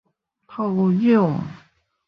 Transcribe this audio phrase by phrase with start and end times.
[0.47, 1.31] 塗壤